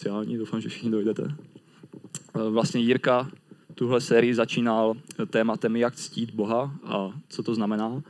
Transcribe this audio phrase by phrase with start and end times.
[0.00, 1.34] sociální, doufám, že všichni dojdete.
[2.50, 3.30] Vlastně Jirka
[3.74, 4.94] tuhle sérii začínal
[5.30, 8.02] tématem, jak ctít Boha a co to znamená.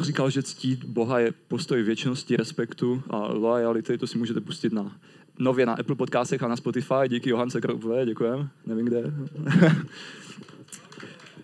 [0.00, 4.96] Říkal, že ctít Boha je postoj věčnosti, respektu a lojality, to si můžete pustit na
[5.38, 9.02] nově na Apple podcastech a na Spotify, díky Johance Kropové, děkujem, nevím kde.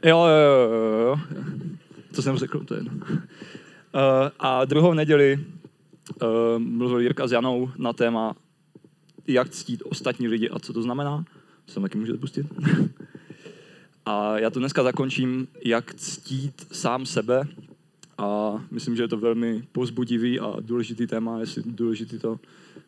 [0.05, 1.21] jo, jo, jo, jo,
[2.13, 2.93] co jsem řekl, to je jedno.
[2.93, 3.19] Uh,
[4.39, 5.45] a druhou neděli
[6.59, 8.35] mluvil Jirka s Janou na téma,
[9.29, 11.25] jak ctít ostatní lidi a co to znamená.
[11.67, 12.47] To jsem taky můžete pustit.
[14.07, 17.49] a já to dneska zakončím, jak ctít sám sebe.
[18.19, 22.41] A myslím, že je to velmi pozbudivý a důležitý téma, jestli důležitý to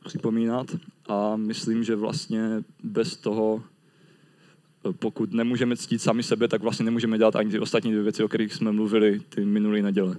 [0.04, 0.76] připomínat.
[1.08, 3.62] A myslím, že vlastně bez toho,
[4.98, 8.28] pokud nemůžeme ctít sami sebe, tak vlastně nemůžeme dělat ani ty ostatní dvě věci, o
[8.28, 10.16] kterých jsme mluvili ty minulé neděle.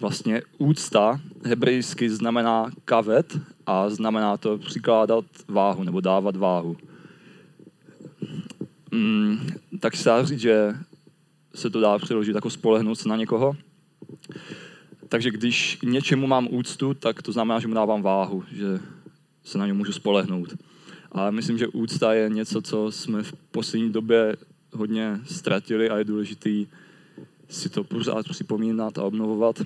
[0.00, 6.76] Vlastně úcta hebrejsky znamená kavet a znamená to přikládat váhu nebo dávat váhu.
[8.90, 9.46] Mm,
[9.80, 10.74] tak se dá říct, že
[11.54, 13.56] se to dá přeložit jako spolehnout se na někoho.
[15.08, 18.80] Takže když něčemu mám úctu, tak to znamená, že mu dávám váhu, že
[19.44, 20.54] se na něj můžu spolehnout.
[21.12, 24.36] A myslím, že úcta je něco, co jsme v poslední době
[24.72, 26.66] hodně ztratili a je důležitý
[27.48, 29.62] si to pořád připomínat a obnovovat,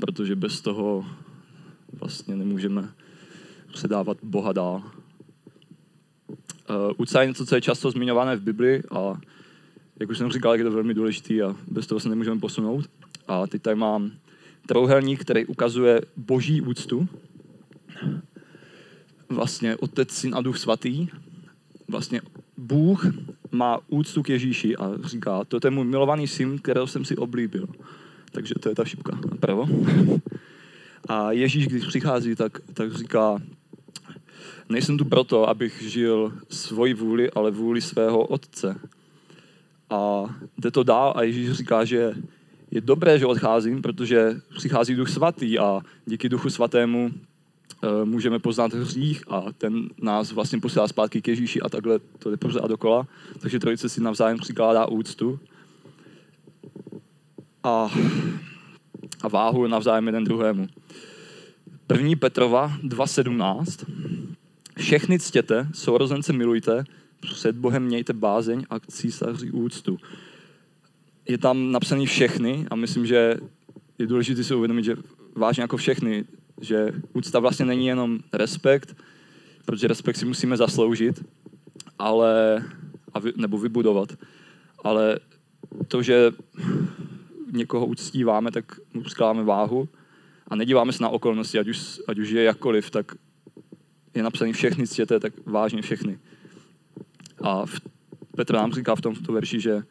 [0.00, 1.06] protože bez toho
[1.92, 2.88] vlastně nemůžeme
[3.72, 4.82] předávat Boha dál.
[6.70, 9.20] Uh, úcta je něco, co je často zmiňované v Bibli a
[10.00, 12.84] jak už jsem říkal, je to velmi důležitý a bez toho se nemůžeme posunout.
[13.28, 14.12] A teď tady mám
[14.66, 17.08] trouhelník, který ukazuje boží úctu.
[19.28, 21.08] Vlastně Otec, Syn a Duch Svatý.
[21.88, 22.20] Vlastně
[22.60, 23.06] Bůh
[23.50, 27.68] má úctu k Ježíši a říká, to je můj milovaný syn, kterého jsem si oblíbil.
[28.32, 29.68] Takže to je ta šipka napravo.
[31.08, 33.38] A Ježíš, když přichází, tak, tak říká,
[34.68, 38.80] nejsem tu proto, abych žil svoji vůli, ale vůli svého otce.
[39.90, 40.24] A
[40.58, 42.14] jde to dál a Ježíš říká, že
[42.70, 47.10] je dobré, že odcházím, protože přichází Duch Svatý a díky Duchu Svatému
[48.04, 52.36] můžeme poznat hřích a ten nás vlastně posílá zpátky k Ježíši a takhle to je
[52.36, 53.06] pořád dokola.
[53.38, 55.40] Takže trojice si navzájem přikládá úctu
[57.64, 57.90] a,
[59.22, 60.68] a váhu navzájem jeden druhému.
[61.86, 63.86] První Petrova 2.17.
[64.78, 66.84] Všechny ctěte, sourozence milujte,
[67.20, 69.98] před Bohem mějte bázeň a k císaři úctu
[71.30, 73.36] je tam napsaný všechny a myslím, že
[73.98, 74.96] je důležité si uvědomit, že
[75.36, 76.24] vážně jako všechny,
[76.60, 78.96] že úcta vlastně není jenom respekt,
[79.64, 81.24] protože respekt si musíme zasloužit,
[81.98, 82.64] ale,
[83.14, 84.12] a vy, nebo vybudovat,
[84.84, 85.18] ale
[85.88, 86.32] to, že
[87.52, 89.88] někoho uctíváme, tak mu skládáme váhu
[90.48, 93.14] a nedíváme se na okolnosti, ať už, ať už je jakkoliv, tak
[94.14, 96.18] je napsaný všechny ctěte, tak vážně všechny.
[97.42, 97.80] A v,
[98.36, 99.82] Petr nám říká v tomto verši, že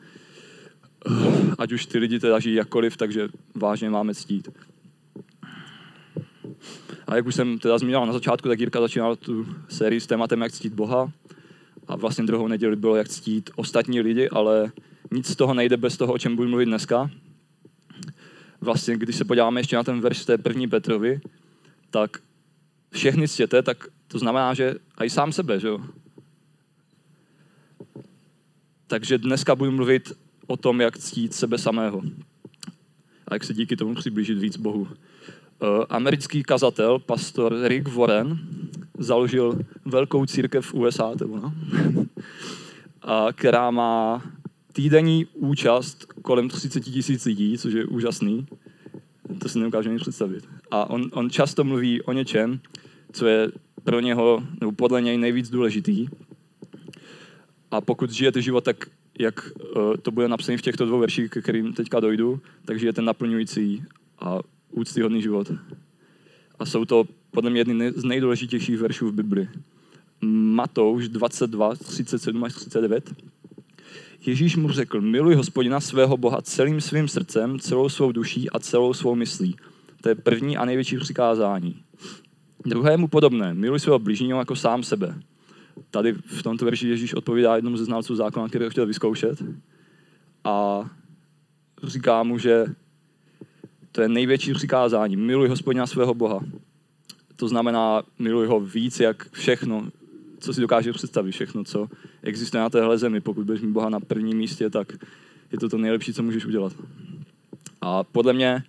[1.57, 4.49] ať už ty lidi teda žijí jakkoliv, takže vážně máme ctít.
[7.09, 10.41] A jak už jsem teda zmínil na začátku, tak Jirka začínal tu sérii s tématem,
[10.41, 11.11] jak ctít Boha.
[11.87, 14.71] A vlastně druhou neděli bylo, jak ctít ostatní lidi, ale
[15.11, 17.09] nic z toho nejde bez toho, o čem budu mluvit dneska.
[18.61, 21.21] Vlastně, když se podíváme ještě na ten verš té první Petrovi,
[21.89, 22.17] tak
[22.91, 25.79] všechny ctěte, tak to znamená, že i sám sebe, že jo?
[28.87, 30.11] Takže dneska budu mluvit
[30.47, 32.01] o tom, jak ctít sebe samého
[33.27, 34.87] a jak se díky tomu přiblížit víc Bohu.
[35.61, 38.39] Eh, americký kazatel, pastor Rick Warren,
[38.97, 41.53] založil velkou církev v USA, nebo no,
[43.01, 44.23] a která má
[44.73, 48.47] týdenní účast kolem 30 tisíc lidí, což je úžasný.
[49.39, 50.47] To si nemůžu ani představit.
[50.71, 52.59] A on, on často mluví o něčem,
[53.11, 53.51] co je
[53.83, 56.07] pro něho, nebo podle něj nejvíc důležitý.
[57.71, 58.85] A pokud žijete život tak,
[59.19, 63.05] jak uh, to bude napsané v těchto dvou verších, kterým teďka dojdu, takže je ten
[63.05, 63.83] naplňující
[64.19, 64.39] a
[64.79, 65.51] úctyhodný život.
[66.59, 69.49] A jsou to podle mě jedny z nejdůležitějších veršů v Bibli.
[70.21, 73.13] Matouš 22, 37 až 39.
[74.25, 78.93] Ježíš mu řekl, miluj hospodina svého Boha celým svým srdcem, celou svou duší a celou
[78.93, 79.55] svou myslí.
[80.01, 81.83] To je první a největší přikázání.
[82.65, 85.15] Druhému podobné, miluj svého blížního jako sám sebe
[85.91, 89.43] tady v tomto verši Ježíš odpovídá jednomu ze znalců zákona, který ho chtěl vyzkoušet.
[90.43, 90.85] A
[91.83, 92.65] říká mu, že
[93.91, 95.15] to je největší přikázání.
[95.15, 96.39] Miluj hospodina svého Boha.
[97.35, 99.89] To znamená, miluj ho víc, jak všechno,
[100.39, 101.87] co si dokáže představit, všechno, co
[102.23, 103.21] existuje na téhle zemi.
[103.21, 104.93] Pokud budeš mít Boha na prvním místě, tak
[105.51, 106.73] je to to nejlepší, co můžeš udělat.
[107.81, 108.63] A podle mě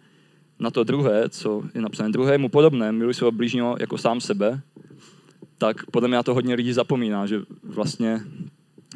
[0.58, 4.60] na to druhé, co je napsané druhému podobné, miluj svého blížního jako sám sebe,
[5.58, 8.20] tak podle mě na to hodně lidí zapomíná, že vlastně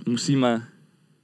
[0.07, 0.69] musíme,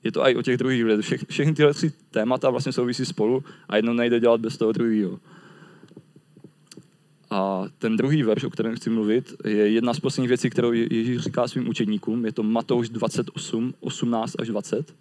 [0.04, 3.44] je to i o těch druhých lidech, Vše, všechny tyhle tři témata vlastně souvisí spolu
[3.68, 5.20] a jedno nejde dělat bez toho druhého.
[7.30, 11.18] A ten druhý verš, o kterém chci mluvit, je jedna z posledních věcí, kterou Ježíš
[11.18, 12.24] říká svým učedníkům.
[12.24, 14.94] Je to Matouš 28, 18 až 20.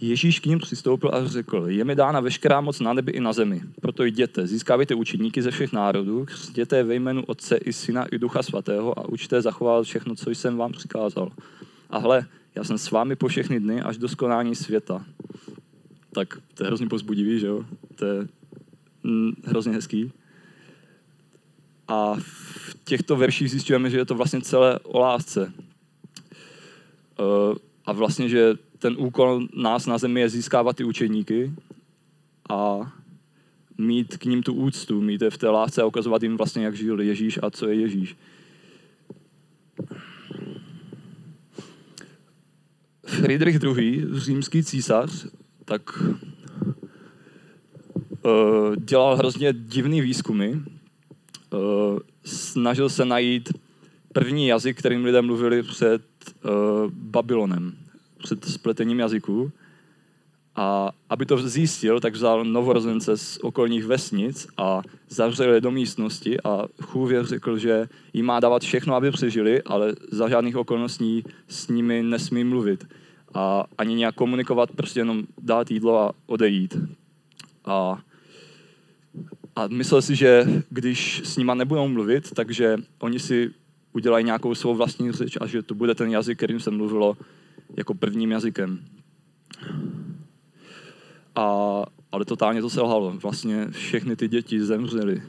[0.00, 3.32] Ježíš k ním přistoupil a řekl, je mi dána veškerá moc na nebi i na
[3.32, 3.62] zemi.
[3.80, 8.42] Proto jděte, získávajte učedníky ze všech národů, křtěte ve jménu Otce i Syna i Ducha
[8.42, 11.32] Svatého a učte zachovat všechno, co jsem vám přikázal.
[11.90, 12.26] A hle,
[12.58, 15.04] já jsem s vámi po všechny dny až do skonání světa.
[16.12, 17.64] Tak to je hrozně pozbudivý, že jo?
[17.94, 18.28] To je
[19.02, 20.12] mm, hrozně hezký.
[21.88, 25.52] A v těchto verších zjistujeme, že je to vlastně celé o lásce.
[27.18, 27.56] Uh,
[27.86, 31.52] a vlastně, že ten úkol nás na zemi je získávat ty učeníky
[32.50, 32.92] a
[33.78, 36.76] mít k ním tu úctu, mít je v té lásce a ukazovat jim vlastně, jak
[36.76, 38.16] žil Ježíš a co je Ježíš.
[43.20, 45.26] Friedrich II., římský císař,
[45.64, 46.02] tak
[48.22, 50.48] uh, dělal hrozně divný výzkumy.
[50.48, 50.58] Uh,
[52.24, 53.52] snažil se najít
[54.12, 56.02] první jazyk, kterým lidé mluvili před
[56.44, 56.50] uh,
[56.92, 57.72] Babylonem
[58.18, 59.52] před spletením jazyků.
[60.56, 66.40] A aby to zjistil, tak vzal novorozence z okolních vesnic a zavřel je do místnosti
[66.40, 71.68] a chůvě řekl, že jim má dávat všechno, aby přežili, ale za žádných okolností s
[71.68, 72.86] nimi nesmí mluvit.
[73.34, 76.76] A ani nějak komunikovat, prostě jenom dát jídlo a odejít.
[77.64, 78.02] A,
[79.56, 83.50] a myslel si, že když s nima nebudou mluvit, takže oni si
[83.92, 87.16] udělají nějakou svou vlastní řeč a že to bude ten jazyk, kterým se mluvilo
[87.76, 88.78] jako prvním jazykem.
[91.34, 91.82] A,
[92.12, 93.10] ale totálně to selhalo.
[93.10, 95.22] Vlastně všechny ty děti zemřely.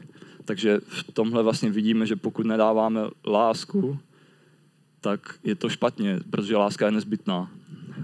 [0.44, 3.98] Takže v tomhle vlastně vidíme, že pokud nedáváme lásku,
[5.00, 7.50] tak je to špatně, protože láska je nezbytná.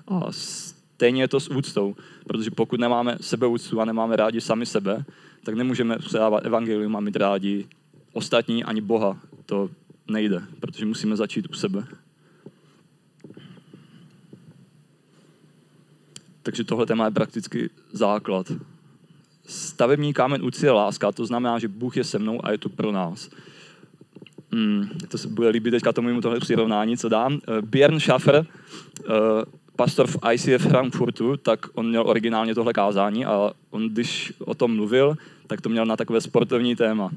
[0.09, 1.97] A stejně je to s úctou,
[2.27, 5.05] protože pokud nemáme sebeúctu a nemáme rádi sami sebe,
[5.45, 7.67] tak nemůžeme předávat evangelium a mít rádi
[8.13, 9.19] ostatní ani Boha.
[9.47, 9.71] To
[10.09, 11.87] nejde, protože musíme začít u sebe.
[16.43, 18.53] Takže tohle téma je prakticky základ.
[19.47, 22.69] Stavební kámen úcty je láska, to znamená, že Bůh je se mnou a je tu
[22.69, 23.31] pro nás.
[24.53, 27.33] Hmm, to se bude líbit teďka tomu tohle přirovnání, co dám.
[27.33, 28.47] Uh, Björn Schaffer,
[29.09, 29.15] uh,
[29.77, 34.77] pastor v ICF Frankfurtu, tak on měl originálně tohle kázání a on, když o tom
[34.77, 37.11] mluvil, tak to měl na takové sportovní téma.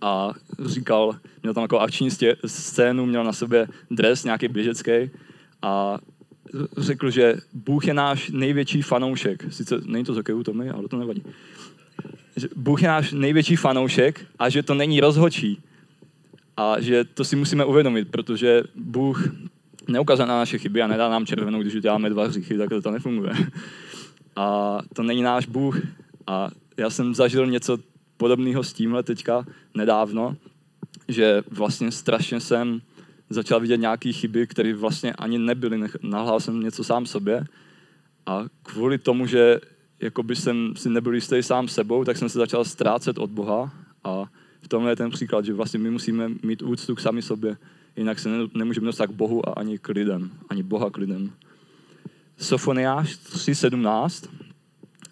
[0.00, 0.32] A
[0.64, 2.08] říkal, měl tam jako akční
[2.46, 5.10] scénu, měl na sobě dres nějaký běžecký
[5.62, 5.98] a
[6.76, 9.52] řekl, že Bůh je náš největší fanoušek.
[9.52, 11.22] Sice není to z hokeju, Tomy, ale to nevadí.
[12.36, 15.58] Že Bůh je náš největší fanoušek a že to není rozhočí.
[16.56, 19.28] A že to si musíme uvědomit, protože Bůh
[19.88, 23.32] neukazuje na naše chyby a nedá nám červenou, když uděláme dva hříchy, tak to nefunguje.
[24.36, 25.80] A to není náš Bůh.
[26.26, 27.78] A já jsem zažil něco
[28.16, 29.44] podobného s tímhle teďka
[29.74, 30.36] nedávno,
[31.08, 32.80] že vlastně strašně jsem
[33.30, 35.80] začal vidět nějaké chyby, které vlastně ani nebyly.
[36.02, 37.44] Nahlál jsem něco sám sobě
[38.26, 39.60] a kvůli tomu, že
[40.00, 43.72] jakoby jsem si nebyl jistý sám sebou, tak jsem se začal ztrácet od Boha
[44.04, 44.24] a
[44.60, 47.56] v tomhle je ten příklad, že vlastně my musíme mít úctu k sami sobě,
[47.96, 51.32] jinak se nemůžeme dostat k Bohu a ani k lidem, ani Boha k lidem.
[52.36, 54.28] Sofoniáš 3.17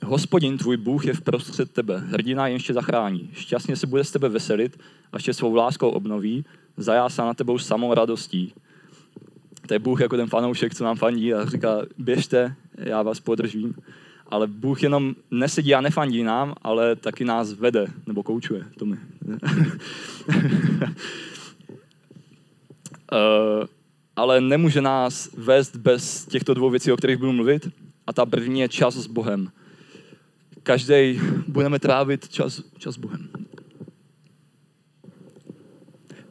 [0.05, 3.31] Hospodin tvůj Bůh je v prostřed tebe, hrdina ještě zachrání.
[3.33, 4.81] Šťastně se bude z tebe veselit,
[5.13, 6.45] až tě svou láskou obnoví,
[6.77, 8.53] zajásá na tebou samou radostí.
[9.67, 13.75] To je Bůh jako ten fanoušek, co nám fandí a říká, běžte, já vás podržím.
[14.27, 18.65] Ale Bůh jenom nesedí a nefandí nám, ale taky nás vede, nebo koučuje.
[18.79, 18.97] To mi.
[23.13, 23.67] uh,
[24.17, 27.69] ale nemůže nás vést bez těchto dvou věcí, o kterých budu mluvit.
[28.07, 29.49] A ta první je čas s Bohem.
[30.63, 33.29] Každý budeme trávit čas, čas s Bohem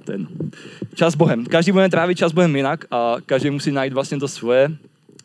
[0.08, 0.28] ten
[0.96, 1.46] čas Bohem.
[1.46, 4.78] Každý budeme trávit čas Bohem jinak a každý musí najít vlastně to svoje,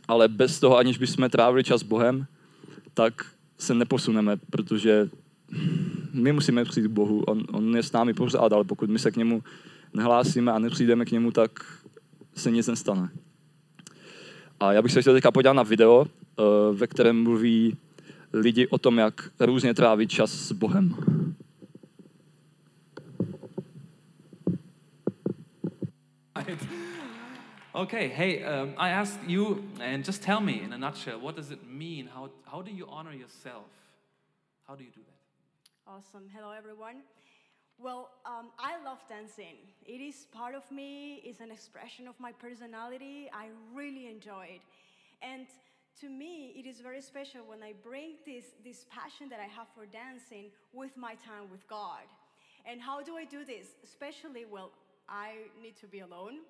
[0.08, 2.26] ale bez toho, aniž bychom trávili čas Bohem,
[2.94, 3.24] tak
[3.58, 5.08] se neposuneme, protože
[6.12, 7.22] my musíme přijít k Bohu.
[7.22, 9.42] On, on je s námi pořád, ale pokud my se k němu
[9.94, 11.50] nehlásíme a nepřijdeme k němu, tak
[12.34, 13.08] se nic nestane.
[14.60, 17.76] A já bych se chtěl teďka podívat na video, eh, ve kterém mluví
[18.32, 20.96] lidi o tom, jak různě trávit čas s Bohem.
[27.74, 31.50] Okay, hey, um, I asked you, and just tell me in a nutshell, what does
[31.50, 32.06] it mean?
[32.06, 33.72] How, how do you honor yourself?
[34.68, 35.92] How do you do that?
[35.92, 36.28] Awesome.
[36.32, 37.02] Hello, everyone.
[37.82, 39.58] Well, um, I love dancing.
[39.84, 43.28] It is part of me, it's an expression of my personality.
[43.34, 44.60] I really enjoy it.
[45.20, 45.48] And
[46.00, 49.66] to me, it is very special when I bring this, this passion that I have
[49.74, 52.06] for dancing with my time with God.
[52.70, 53.74] And how do I do this?
[53.82, 54.70] Especially, well,
[55.08, 56.46] I need to be alone,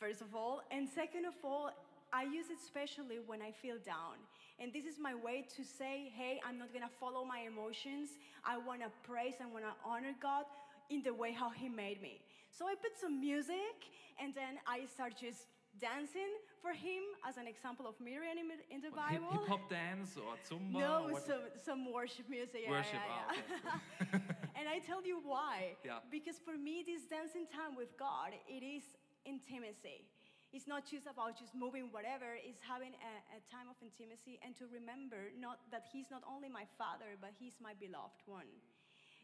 [0.00, 0.62] first of all.
[0.70, 1.72] And second of all,
[2.10, 4.16] I use it especially when I feel down.
[4.60, 8.10] And this is my way to say, hey, I'm not gonna follow my emotions.
[8.44, 10.44] I wanna praise I wanna honor God
[10.90, 12.20] in the way how He made me.
[12.50, 13.76] So I put some music
[14.22, 15.46] and then I start just
[15.80, 16.30] dancing
[16.62, 18.38] for Him as an example of Miriam
[18.70, 19.44] in, the Hip Bible.
[19.48, 20.78] hop dance or Zumba?
[20.78, 22.62] No, or some, some worship music.
[22.68, 22.94] Worship.
[22.94, 24.06] yeah, ah, yeah.
[24.06, 24.24] okay.
[24.58, 25.74] and I tell you why.
[25.84, 25.98] Yeah.
[26.10, 28.84] Because for me, this dancing time with God, it is
[29.26, 30.06] intimacy.
[30.54, 34.54] It's not just about just moving whatever, it's having a, a time of intimacy and
[34.62, 38.46] to remember not that He's not only my Father, but He's my beloved one.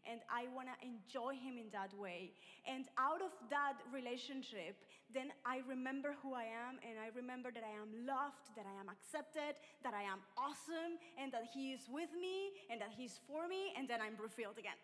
[0.03, 2.35] And I want to enjoy Him in that way.
[2.67, 4.75] And out of that relationship,
[5.15, 8.75] then I remember who I am, and I remember that I am loved, that I
[8.83, 9.55] am accepted,
[9.87, 13.71] that I am awesome, and that He is with me, and that He's for me,
[13.79, 14.83] and then I'm refilled again.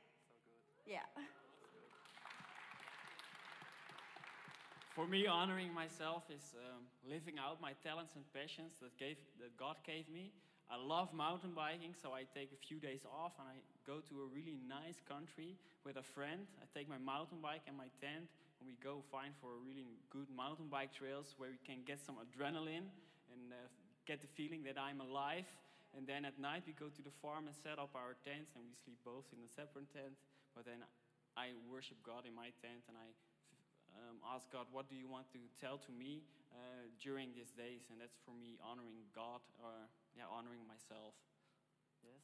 [0.87, 1.11] Yeah.
[4.97, 9.53] For me, honoring myself is um, living out my talents and passions that, gave, that
[9.61, 10.33] God gave me.
[10.73, 14.15] I love mountain biking, so I take a few days off and I go to
[14.25, 16.49] a really nice country with a friend.
[16.57, 18.25] I take my mountain bike and my tent,
[18.57, 22.01] and we go find for a really good mountain bike trails where we can get
[22.01, 22.89] some adrenaline
[23.29, 23.69] and uh,
[24.09, 25.45] get the feeling that I'm alive.
[25.93, 28.65] And then at night we go to the farm and set up our tents, and
[28.65, 30.17] we sleep both in a separate tent.
[30.57, 30.81] But then
[31.37, 33.13] I worship God in my tent, and I
[33.97, 36.23] um, ask God, what do you want to tell to me
[36.53, 37.89] uh, during these days?
[37.91, 39.73] And that's for me honoring God or
[40.17, 41.15] yeah, honoring myself.
[42.05, 42.21] Yes.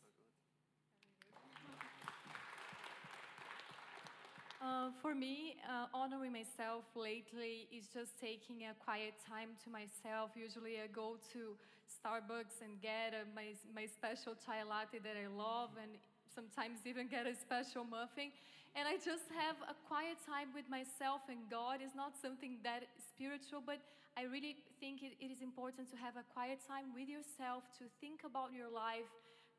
[4.62, 10.30] Uh, for me, uh, honoring myself lately is just taking a quiet time to myself.
[10.38, 11.58] Usually, I go to
[11.90, 15.98] Starbucks and get uh, my, my special chai latte that I love, and
[16.30, 18.30] sometimes even get a special muffin.
[18.72, 21.84] And I just have a quiet time with myself and God.
[21.84, 23.84] It's not something that spiritual, but
[24.16, 27.84] I really think it, it is important to have a quiet time with yourself to
[28.00, 29.08] think about your life,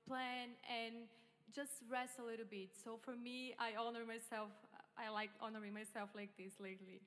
[0.10, 1.06] plan, and
[1.54, 2.74] just rest a little bit.
[2.74, 4.50] So for me, I honor myself.
[4.98, 7.02] I like honoring myself like this lately.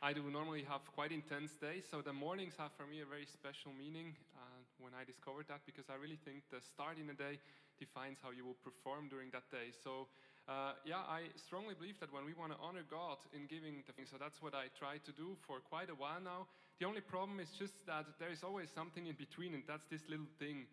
[0.00, 3.26] I do normally have quite intense days, so the mornings have for me a very
[3.26, 7.16] special meaning uh, when I discovered that because I really think the start in a
[7.16, 7.38] day
[7.78, 9.70] defines how you will perform during that day.
[9.84, 10.06] So,
[10.48, 13.92] uh, yeah, I strongly believe that when we want to honor God in giving the
[13.92, 16.46] things, so that's what I try to do for quite a while now.
[16.80, 20.02] The only problem is just that there is always something in between, and that's this
[20.08, 20.66] little thing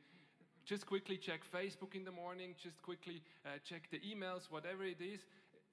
[0.66, 5.00] just quickly check Facebook in the morning, just quickly uh, check the emails, whatever it
[5.00, 5.22] is.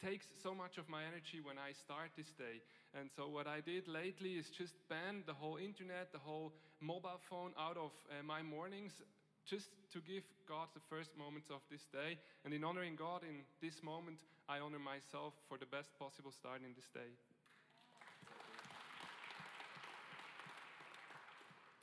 [0.02, 2.58] Takes so much of my energy when I start this day.
[2.98, 7.20] And so, what I did lately is just ban the whole internet, the whole mobile
[7.30, 8.94] phone out of uh, my mornings,
[9.46, 12.18] just to give God the first moments of this day.
[12.44, 14.18] And in honoring God in this moment,
[14.48, 17.14] I honor myself for the best possible start in this day.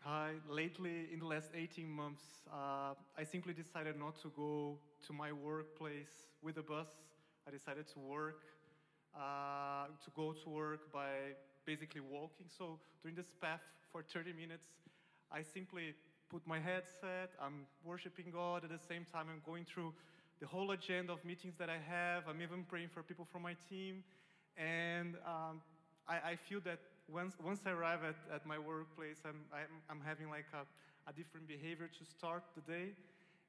[0.02, 5.14] Hi, lately in the last 18 months, uh, I simply decided not to go to
[5.14, 6.88] my workplace with a bus.
[7.50, 8.44] I decided to work,
[9.16, 11.34] uh, to go to work by
[11.66, 12.46] basically walking.
[12.56, 14.68] So during this path for 30 minutes,
[15.32, 15.96] I simply
[16.30, 19.94] put my headset, I'm worshiping God at the same time, I'm going through
[20.40, 22.24] the whole agenda of meetings that I have.
[22.30, 24.04] I'm even praying for people from my team.
[24.56, 25.62] And um,
[26.08, 26.80] I, I feel that
[27.12, 30.64] once, once I arrive at, at my workplace, I'm, I'm, I'm having like a,
[31.10, 32.94] a different behavior to start the day.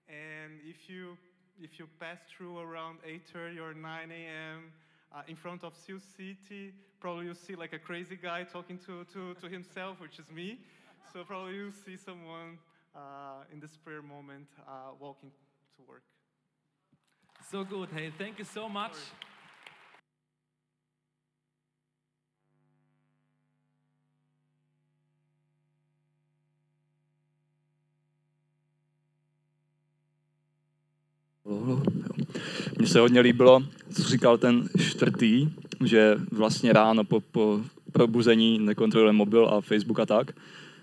[0.09, 1.19] And if you,
[1.63, 2.99] if you pass through around
[3.35, 4.73] 8.30 or 9 a.m.
[5.13, 9.05] Uh, in front of Sioux City, probably you'll see like a crazy guy talking to,
[9.13, 10.59] to, to himself, which is me.
[11.13, 12.59] So probably you'll see someone
[12.95, 15.31] uh, in this prayer moment uh, walking
[15.77, 16.03] to work.
[17.51, 17.89] So good.
[17.95, 18.95] Hey, thank you so much.
[32.79, 33.63] Mně se hodně líbilo,
[33.95, 35.49] co říkal ten čtvrtý,
[35.85, 37.61] že vlastně ráno po, po
[37.93, 40.33] probuzení nekontroluje mobil a Facebook a tak.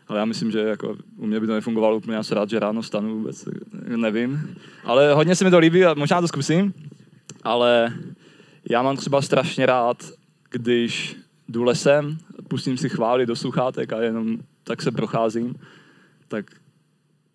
[0.07, 2.59] Ale já myslím, že jako u mě by to nefungovalo úplně, já se rád, že
[2.59, 3.49] ráno stanu vůbec,
[3.95, 4.55] nevím.
[4.83, 6.73] Ale hodně se mi to líbí a možná to zkusím.
[7.43, 7.93] Ale
[8.69, 10.11] já mám třeba strašně rád,
[10.49, 11.15] když
[11.49, 15.55] jdu lesem, pustím si chvály do sluchátek a jenom tak se procházím,
[16.27, 16.45] tak,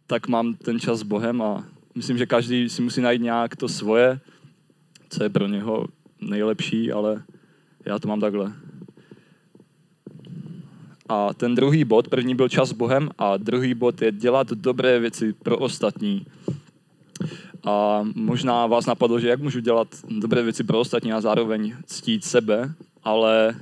[0.07, 1.65] tak mám ten čas s Bohem a
[1.95, 4.21] myslím, že každý si musí najít nějak to svoje,
[5.09, 5.87] co je pro něho
[6.21, 7.23] nejlepší, ale
[7.85, 8.53] já to mám takhle.
[11.09, 14.99] A ten druhý bod, první byl čas s Bohem a druhý bod je dělat dobré
[14.99, 16.27] věci pro ostatní.
[17.65, 22.25] A možná vás napadlo, že jak můžu dělat dobré věci pro ostatní a zároveň ctít
[22.25, 23.57] sebe, ale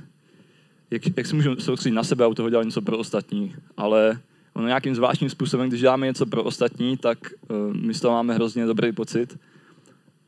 [0.91, 3.55] jak, jak si můžu soustředit na sebe a u toho dělat něco pro ostatní.
[3.77, 4.19] Ale
[4.53, 7.17] ono nějakým zvláštním způsobem, když děláme něco pro ostatní, tak
[7.49, 9.37] uh, my z toho máme hrozně dobrý pocit.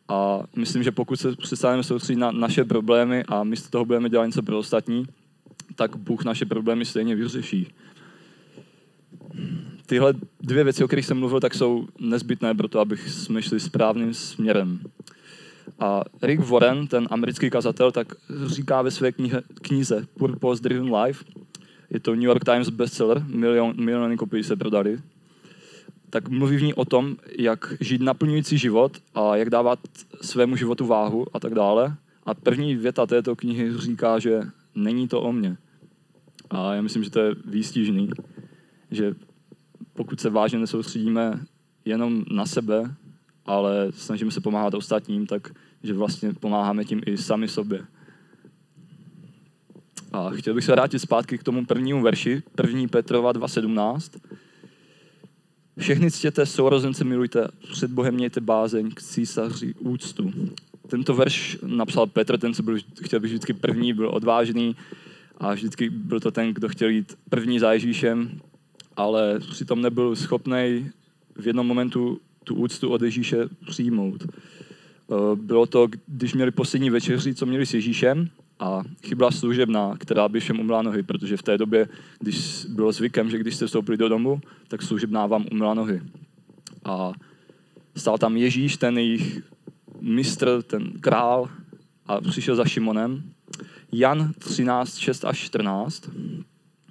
[0.08, 4.26] A myslím, že pokud se přestaneme soustředit na naše problémy a místo toho budeme dělat
[4.26, 5.06] něco pro ostatní,
[5.76, 7.68] tak Bůh naše problémy stejně vyřeší.
[9.86, 13.60] Tyhle dvě věci, o kterých jsem mluvil, tak jsou nezbytné pro to, abych jsme šli
[13.60, 14.80] správným směrem.
[15.80, 18.08] A Rick Warren, ten americký kazatel, tak
[18.46, 21.26] říká ve své knihe, knize Purpose Driven Life,
[21.94, 25.00] je to New York Times bestseller, milion, miliony kopií se prodali,
[26.10, 29.80] tak mluví v ní o tom, jak žít naplňující život a jak dávat
[30.22, 31.96] svému životu váhu a tak dále.
[32.26, 34.42] A první věta této knihy říká, že
[34.76, 35.58] není to o mně.
[36.50, 38.10] A já myslím, že to je výstižný,
[38.92, 39.16] že
[39.94, 41.40] pokud se vážně nesoustředíme
[41.86, 42.96] jenom na sebe,
[43.46, 45.52] ale snažíme se pomáhat ostatním, tak
[45.84, 47.86] že vlastně pomáháme tím i sami sobě.
[50.14, 52.88] A chtěl bych se vrátit zpátky k tomu prvnímu verši, 1.
[52.88, 54.20] Petrova 2.17.
[55.80, 60.32] Všechny ctěte, sourozence milujte, před Bohem mějte bázeň, k císaři úctu.
[60.88, 64.76] Tento verš napsal Petr, ten, co byl, chtěl být vždycky první, byl odvážný
[65.38, 68.40] a vždycky byl to ten, kdo chtěl jít první za Ježíšem,
[68.96, 70.90] ale přitom nebyl schopný
[71.36, 73.38] v jednom momentu tu úctu od Ježíše
[73.70, 74.24] přijmout.
[74.24, 78.30] Eh, bylo to, když měli poslední večeři, co měli s Ježíšem
[78.60, 83.30] a chybla služebná, která by všem umyla nohy, protože v té době, když bylo zvykem,
[83.30, 86.02] že když jste vstoupili do domu, tak služebná vám umyla nohy.
[86.86, 87.14] A
[87.96, 89.42] stál tam Ježíš, ten jejich
[90.02, 91.50] mistr, ten král
[92.06, 93.24] a přišel za Šimonem.
[93.92, 96.10] Jan 13, 6 až 14.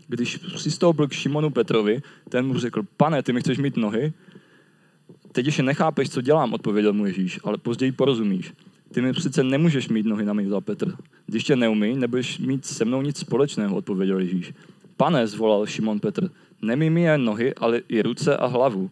[0.08, 4.12] Když přistoupil k Šimonu Petrovi, ten mu řekl, pane, ty mi chceš mít nohy?
[5.32, 8.52] Teď ještě nechápeš, co dělám, odpověděl mu Ježíš, ale později porozumíš.
[8.92, 10.94] Ty mi přece nemůžeš mít nohy na mě, za Petr.
[11.32, 14.54] Když tě neumí, nebudeš mít se mnou nic společného, odpověděl Ježíš.
[14.96, 16.30] Pane, zvolal Šimon Petr,
[16.62, 18.90] nemí mi jen nohy, ale i ruce a hlavu.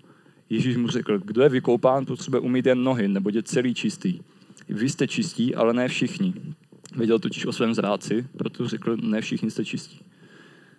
[0.50, 4.20] Ježíš mu řekl, kdo je vykoupán, potřebuje umít jen nohy, nebo je celý čistý.
[4.68, 6.34] Vy jste čistí, ale ne všichni.
[6.96, 10.00] Věděl totiž o svém zráci, proto řekl, ne všichni jste čistí.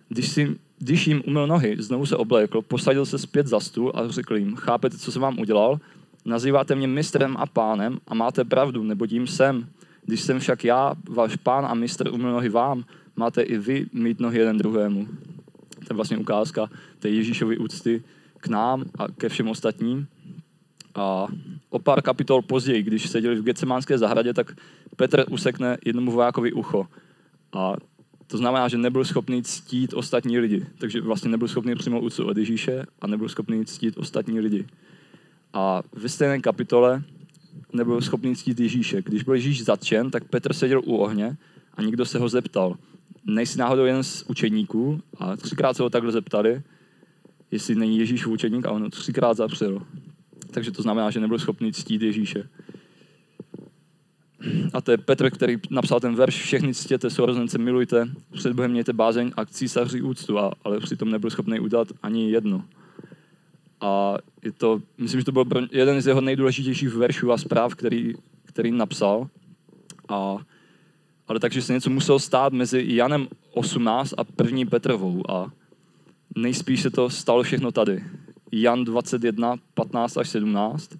[0.08, 4.08] Když, si, když jim umyl nohy, znovu se oblékl, posadil se zpět za stůl a
[4.08, 5.80] řekl jim, chápete, co jsem vám udělal?
[6.24, 9.66] Nazýváte mě mistrem a pánem a máte pravdu, nebo tím jsem.
[10.06, 12.84] Když jsem však já, váš pán a mistr umyl nohy vám,
[13.16, 15.08] máte i vy mít nohy jeden druhému.
[15.74, 18.02] To je vlastně ukázka té Ježíšovy úcty
[18.40, 20.06] k nám a ke všem ostatním.
[20.94, 21.26] A
[21.70, 24.56] o pár kapitol později, když seděli v Getsemánské zahradě, tak
[24.96, 26.86] Petr usekne jednomu vojákovi ucho.
[27.52, 27.72] A
[28.26, 30.66] to znamená, že nebyl schopný ctít ostatní lidi.
[30.78, 34.66] Takže vlastně nebyl schopný přijmout úctu od Ježíše a nebyl schopný ctít ostatní lidi.
[35.52, 37.02] A ve stejné kapitole
[37.72, 39.02] nebyl schopný ctít Ježíše.
[39.02, 41.36] Když byl Ježíš zatčen, tak Petr seděl u ohně
[41.74, 42.76] a někdo se ho zeptal,
[43.24, 45.00] nejsi náhodou jeden z učeníků?
[45.18, 46.62] A třikrát se ho takhle zeptali,
[47.50, 49.82] jestli není Ježíš učeník a on třikrát zapřel.
[50.50, 52.48] Takže to znamená, že nebyl schopný ctít Ježíše.
[54.72, 58.92] A to je Petr, který napsal ten verš, všechny ctěte, sourozence milujte, před Bohem mějte
[58.92, 62.64] bázeň a k císaři úctu, a, ale přitom nebyl schopný udělat ani jedno.
[63.82, 68.14] A je to, myslím, že to byl jeden z jeho nejdůležitějších veršů a zpráv, který,
[68.44, 69.28] který napsal.
[70.08, 70.36] A,
[71.28, 75.52] ale takže se něco muselo stát mezi Janem 18 a první Petrovou a
[76.36, 78.04] nejspíš se to stalo všechno tady.
[78.52, 80.90] Jan 21, 15 až 17.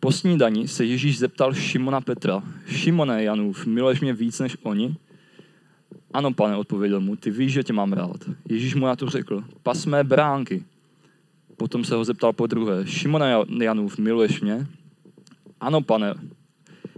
[0.00, 4.96] Po snídani se Ježíš zeptal Šimona Petra, Šimone Janův, miluješ mě víc než oni?
[6.12, 8.30] Ano, pane, odpověděl mu, ty víš, že tě mám rád.
[8.48, 10.64] Ježíš mu na to řekl, pas mé bránky.
[11.60, 14.66] Potom se ho zeptal po druhé, Šimone Janův, miluješ mě?
[15.60, 16.14] Ano, pane,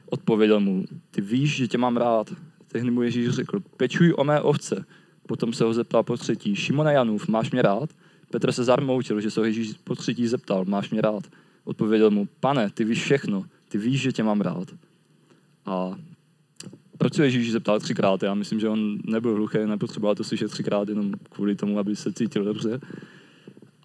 [0.07, 2.35] odpověděl mu, ty víš, že tě mám rád.
[2.69, 4.85] Tehdy mu Ježíš řekl, pečuj o mé ovce.
[5.27, 7.91] Potom se ho zeptal po třetí, Šimone Janův, máš mě rád?
[8.31, 11.25] Petr se zarmoutil, že se ho Ježíš po třetí zeptal, máš mě rád?
[11.65, 14.69] Odpověděl mu, pane, ty víš všechno, ty víš, že tě mám rád.
[15.67, 15.99] A
[16.99, 18.23] proč se Ježíš zeptal třikrát?
[18.23, 22.13] Já myslím, že on nebyl hluchý, nepotřeboval to slyšet třikrát jenom kvůli tomu, aby se
[22.13, 22.81] cítil dobře.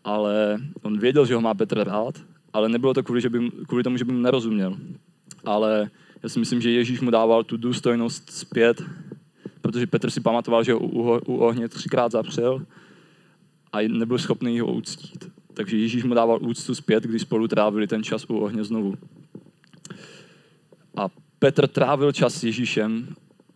[0.07, 2.15] Ale on věděl, že ho má Petr rád,
[2.53, 4.77] ale nebylo to kvůli, že by, kvůli tomu, že by mu nerozuměl.
[5.45, 5.89] Ale
[6.23, 8.83] já si myslím, že Ježíš mu dával tu důstojnost zpět,
[9.61, 12.65] protože Petr si pamatoval, že ho u, u ohně třikrát zapřel
[13.73, 15.31] a nebyl schopný ho uctít.
[15.53, 18.95] takže Ježíš mu dával úctu zpět, když spolu trávili ten čas u ohně znovu.
[20.95, 21.07] A
[21.39, 23.15] Petr trávil čas s Ježíšem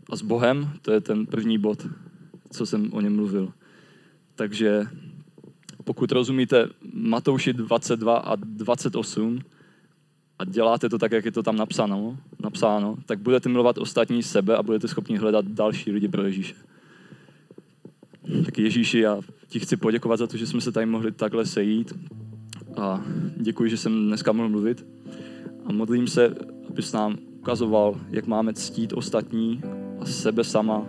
[0.10, 1.88] a s Bohem, to je ten první bod,
[2.50, 3.54] co jsem o něm mluvil.
[4.36, 4.88] Takže
[5.82, 9.39] pokud rozumíte Matouši 22 a 28
[10.39, 14.58] a děláte to tak, jak je to tam napsáno, napsáno, tak budete milovat ostatní sebe
[14.58, 16.56] a budete schopni hledat další lidi pro Ježíše.
[18.46, 21.94] Tak Ježíši, já ti chci poděkovat za to, že jsme se tady mohli takhle sejít
[22.78, 24.86] a děkuji, že jsem dneska mohl mluvit
[25.65, 26.36] a modlím se,
[26.70, 29.62] abys nám ukazoval, jak máme ctít ostatní
[30.00, 30.88] a sebe sama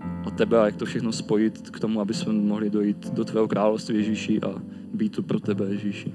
[0.00, 3.48] a tebe a jak to všechno spojit k tomu, aby jsme mohli dojít do tvého
[3.48, 4.62] království Ježíši a
[4.94, 6.12] být tu pro tebe Ježíši.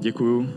[0.00, 0.48] Děkuju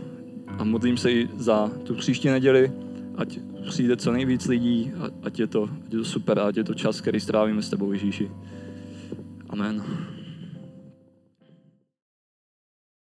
[0.58, 2.72] a modlím se i za tu příští neděli,
[3.16, 4.92] ať přijde co nejvíc lidí,
[5.22, 7.92] ať je to, ať je to super, ať je to čas, který strávíme s tebou
[7.92, 8.30] Ježíši.
[9.48, 9.82] Amen.